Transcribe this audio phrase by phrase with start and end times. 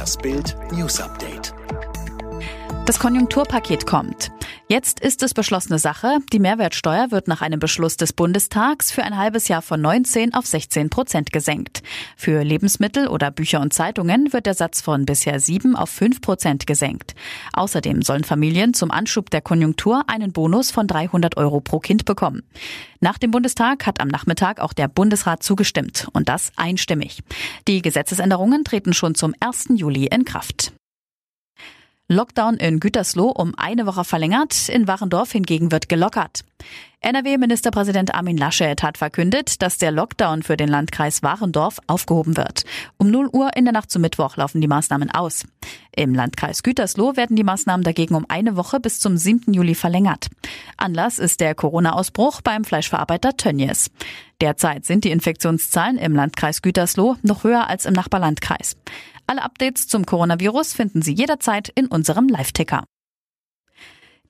[0.00, 1.52] Das Bild News Update.
[2.86, 4.32] Das Konjunkturpaket kommt.
[4.70, 6.18] Jetzt ist es beschlossene Sache.
[6.32, 10.46] Die Mehrwertsteuer wird nach einem Beschluss des Bundestags für ein halbes Jahr von 19 auf
[10.46, 11.82] 16 Prozent gesenkt.
[12.16, 16.68] Für Lebensmittel oder Bücher und Zeitungen wird der Satz von bisher 7 auf 5 Prozent
[16.68, 17.16] gesenkt.
[17.52, 22.44] Außerdem sollen Familien zum Anschub der Konjunktur einen Bonus von 300 Euro pro Kind bekommen.
[23.00, 27.24] Nach dem Bundestag hat am Nachmittag auch der Bundesrat zugestimmt und das einstimmig.
[27.66, 29.70] Die Gesetzesänderungen treten schon zum 1.
[29.74, 30.72] Juli in Kraft.
[32.12, 36.40] Lockdown in Gütersloh um eine Woche verlängert, in Warendorf hingegen wird gelockert.
[37.02, 42.64] NRW-Ministerpräsident Armin Laschet hat verkündet, dass der Lockdown für den Landkreis Warendorf aufgehoben wird.
[42.98, 45.44] Um 0 Uhr in der Nacht zum Mittwoch laufen die Maßnahmen aus.
[45.94, 49.54] Im Landkreis Gütersloh werden die Maßnahmen dagegen um eine Woche bis zum 7.
[49.54, 50.30] Juli verlängert.
[50.76, 53.88] Anlass ist der Corona-Ausbruch beim Fleischverarbeiter Tönnies.
[54.40, 58.76] Derzeit sind die Infektionszahlen im Landkreis Gütersloh noch höher als im Nachbarlandkreis.
[59.30, 62.82] Alle Updates zum Coronavirus finden Sie jederzeit in unserem Live-Ticker.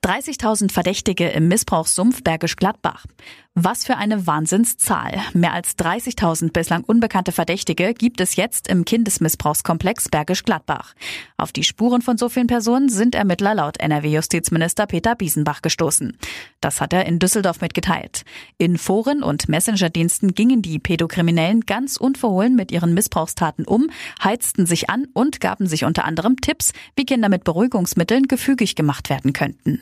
[0.05, 3.07] 30.000 Verdächtige im Missbrauchssumpf Bergisch Gladbach.
[3.55, 5.19] Was für eine Wahnsinnszahl.
[5.33, 10.93] Mehr als 30.000 bislang unbekannte Verdächtige gibt es jetzt im Kindesmissbrauchskomplex Bergisch Gladbach.
[11.35, 16.17] Auf die Spuren von so vielen Personen sind Ermittler laut NRW-Justizminister Peter Biesenbach gestoßen.
[16.61, 18.23] Das hat er in Düsseldorf mitgeteilt.
[18.57, 23.89] In Foren und Messenger-Diensten gingen die Pädokriminellen ganz unverhohlen mit ihren Missbrauchstaten um,
[24.23, 29.09] heizten sich an und gaben sich unter anderem Tipps, wie Kinder mit Beruhigungsmitteln gefügig gemacht
[29.09, 29.81] werden könnten.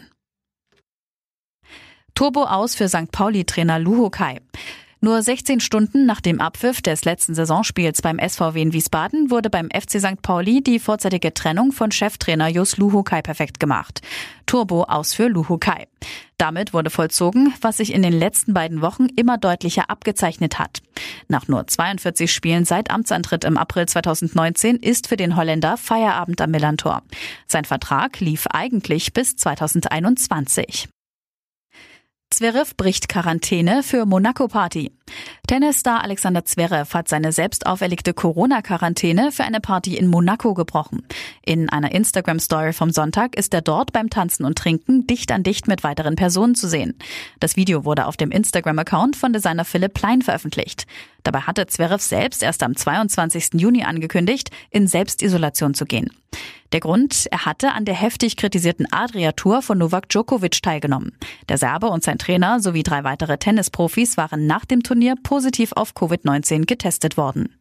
[2.19, 3.13] Turbo aus für St.
[3.13, 4.41] Pauli-Trainer Luho Kai.
[4.99, 9.69] Nur 16 Stunden nach dem Abpfiff des letzten Saisonspiels beim SVW in Wiesbaden wurde beim
[9.69, 10.21] FC St.
[10.21, 14.01] Pauli die vorzeitige Trennung von Cheftrainer Jus Luhukai perfekt gemacht.
[14.45, 15.87] Turbo aus für Luhukai.
[16.37, 20.81] Damit wurde vollzogen, was sich in den letzten beiden Wochen immer deutlicher abgezeichnet hat.
[21.29, 26.51] Nach nur 42 Spielen seit Amtsantritt im April 2019 ist für den Holländer Feierabend am
[26.51, 27.01] Millantor.
[27.47, 30.89] Sein Vertrag lief eigentlich bis 2021.
[32.31, 34.91] Zverev bricht Quarantäne für Monaco-Party.
[35.47, 41.05] Tennisstar Alexander Zverev hat seine selbst auferlegte Corona-Quarantäne für eine Party in Monaco gebrochen.
[41.45, 45.67] In einer Instagram-Story vom Sonntag ist er dort beim Tanzen und Trinken dicht an dicht
[45.67, 46.95] mit weiteren Personen zu sehen.
[47.39, 50.85] Das Video wurde auf dem Instagram-Account von Designer Philipp Plein veröffentlicht.
[51.23, 53.53] Dabei hatte Zverev selbst erst am 22.
[53.53, 56.09] Juni angekündigt, in Selbstisolation zu gehen.
[56.71, 61.17] Der Grund, er hatte an der heftig kritisierten Adria-Tour von Novak Djokovic teilgenommen.
[61.49, 65.93] Der Serbe und sein Trainer sowie drei weitere Tennisprofis waren nach dem Turnier positiv auf
[65.93, 67.58] Covid-19 getestet worden.